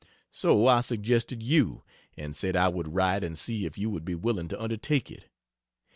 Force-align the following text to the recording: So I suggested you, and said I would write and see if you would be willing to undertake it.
So 0.31 0.65
I 0.65 0.81
suggested 0.81 1.43
you, 1.43 1.83
and 2.17 2.35
said 2.35 2.55
I 2.55 2.69
would 2.69 2.95
write 2.95 3.23
and 3.23 3.37
see 3.37 3.65
if 3.67 3.77
you 3.77 3.91
would 3.91 4.03
be 4.03 4.15
willing 4.15 4.47
to 4.47 4.59
undertake 4.59 5.11
it. 5.11 5.29